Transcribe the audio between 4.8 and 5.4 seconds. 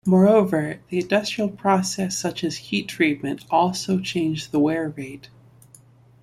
rate.